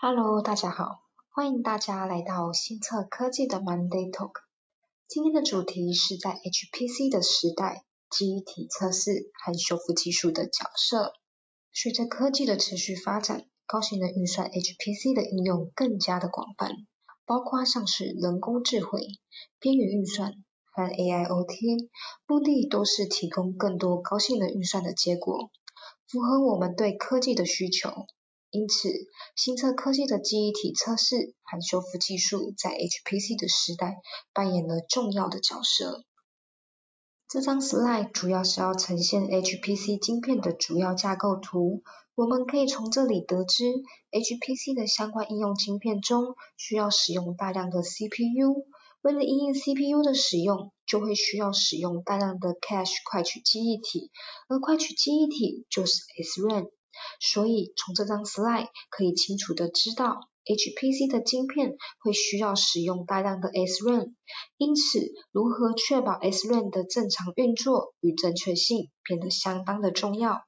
[0.00, 4.30] Hello，大家好，欢迎大家来到新策科技的 Monday Talk。
[5.08, 11.14] 今天的主题是在 HPC 的时代，记忆体测试和修复技术的角色。
[11.72, 16.70] 随着科技的持续发展，高性能运算 HPC 的应用更加的广泛，
[17.26, 19.00] 包括像是人工智慧、
[19.58, 20.32] 边缘运算
[20.70, 21.88] 和 AIoT，
[22.24, 25.50] 目的都是提供更多高性能运算的结果，
[26.06, 28.06] 符合我们对科技的需求。
[28.50, 28.88] 因此，
[29.36, 33.98] 新测科技的记忆体测试和修复技术在 HPC 的时代
[34.32, 36.04] 扮演了重要的角色。
[37.28, 41.82] 这张 slide 主要是要呈现 HPC 晶片的主要架构图。
[42.14, 43.64] 我们可以从这里得知
[44.10, 48.66] ，HPC 的相关应用晶片中需要使用大量的 CPU。
[49.02, 54.10] 为了应用 CPU 的使用，就会需要使用大量的 cache 快取记忆体，
[54.48, 56.70] 而快取记忆体就是 SRAM。
[57.20, 64.14] 所以从这张 slide 可以清楚的知道，HPC 的晶片会需要使用大量的 SRAM，
[64.56, 70.44] 因此如何确保 SRAM 的正常运作与正确性变得相当的重要。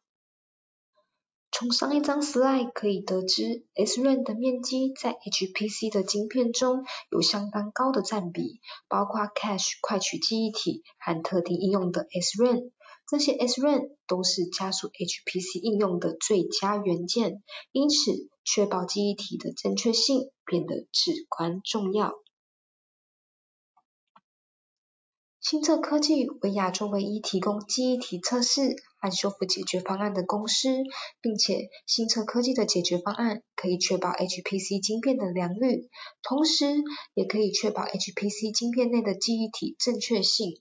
[1.53, 12.71] 从上一张 slide 可以得知，SRAM 的面积在 HPC 的晶片中有相当高的占比，包括 cache 快取记忆体和特定应用的 SRAM。
[13.11, 22.13] 这些 SRAM 都是加速 HPC 应用的最佳元件，因此确保记忆体的正确性变得至关重要。
[25.41, 30.69] 新策科技为亚洲唯一提供记忆体测试和修复解决方案的公司，
[31.21, 35.91] 并且新策科技的解决方案可以确保 HPC 晶片的良率，
[36.23, 36.67] 同时
[37.15, 40.61] 也可以确保 HPC 晶片内的记忆体正确性。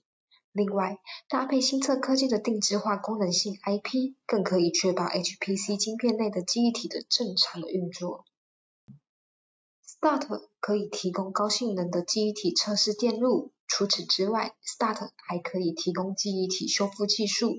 [0.52, 0.98] 另外，
[1.28, 8.24] 搭配新测科技的定制化功能性 IP，更可以确保 HPC 晶片内的记忆体的正常的运作。
[9.86, 17.56] Start 可以提供高性能的记忆体测试电路，除此之外，Start 还可以提供记忆体修复技术。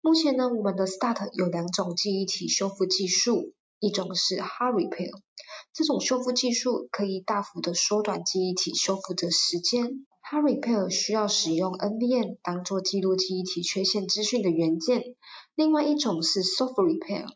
[0.00, 5.12] 目前呢，我们的 Start 有两种记忆体修复技术，一种是 Hard Repair，
[5.74, 10.06] 这种修复技术可以大幅的缩短记忆体修复的时间。
[10.32, 15.14] Hard Repair 需要使用 NVM 当做记录记忆体缺陷资讯的元件。
[15.54, 17.26] 另外一种是 Soft Repair，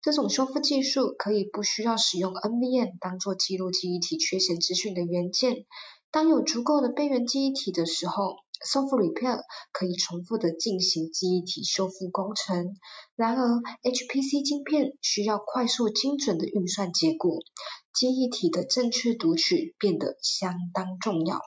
[0.00, 5.66] 这种修复技术可以不需要使用 NVM 当做记录记忆体缺陷资讯的元件。
[6.12, 9.40] 当有足够的备源记忆体的时候，Soft Repair
[9.72, 12.76] 可以重复的进行记忆体修复工程。
[13.16, 13.48] 然而
[13.82, 17.40] ，HPC 晶片需要快速精准的运算结果，
[17.92, 21.40] 记忆体的正确读取变得相当重要。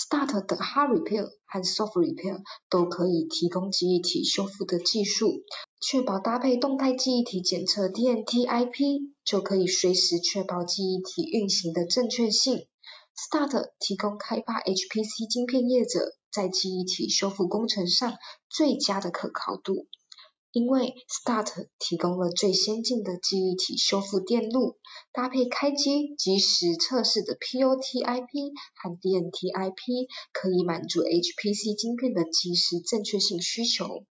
[0.00, 2.40] Start 的 Hard Repair 和 Soft Repair
[2.70, 5.42] 都可以提供记忆体修复的技术，
[5.78, 12.66] 确保搭配动态记忆体检测 DNT IP 就可以随时确保记忆体运行的正确性。
[13.14, 18.14] Start 提供开发 HPC 晶片业者在记忆体修复工程上
[18.48, 19.86] 最佳的可靠度。
[20.52, 24.78] 因为 Start 提供了最先进的记忆体修复电路，
[25.12, 34.04] 搭配开机即时测试的 POT IP 和 DNT IP，可以满足 HPC 晶片的即时正确性需求。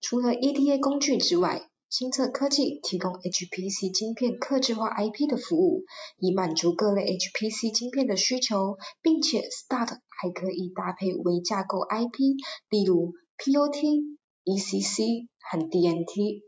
[0.00, 5.84] 除了 EDA 工具之外，新测科技提供 HPC 晶片客制化 IP 的服务，
[6.18, 12.36] 以满足各类 HPC 晶片的需求，并且 Start 还可以搭配微架构 IP，
[12.70, 14.17] 例如 POT。
[14.48, 16.42] ECC 和 DNT，POT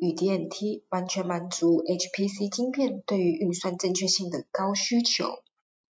[0.00, 5.26] 与 DNT 完全满足 HPC 晶片对于运算正确性的高需求。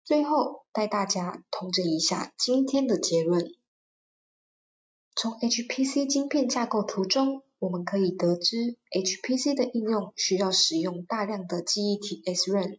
[0.05, 3.55] 最后带大家统整一下今天的结论。
[5.17, 12.79] 从 HPC 晶片架构图中，我们可以得知 HPC 的应用需要使用大量的记忆体 SRAM，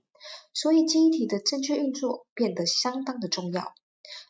[0.53, 3.73] 所以记忆体的正确运作变得相当的重要。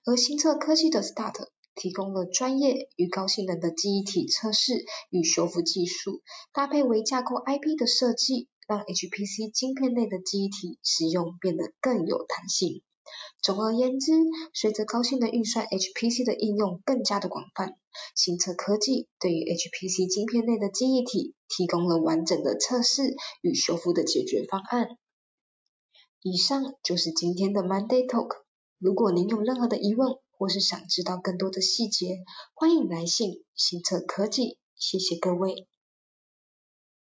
[0.05, 1.49] 而新策科技的 Start。
[1.75, 6.21] 提供了专业与高性能的记忆体测试与修复技术，
[6.53, 12.81] 搭配微架构 IP 的设计，让 HPC 晶片内的记忆体使用变得更有弹性。
[13.41, 14.13] 总而言之，
[14.53, 17.75] 随着高性能运算 HPC 的应用更加的广泛，
[18.15, 24.87] 新策科技对于 HPC 晶片内的记忆体提供了完整的测试与修复的解决方案。
[26.21, 28.37] 以上就是今天的 Monday Talk。
[28.79, 34.57] 如果您有任何的疑问，或是想知道更多的细节，欢迎来信新策科技。
[34.75, 35.67] 谢谢各位。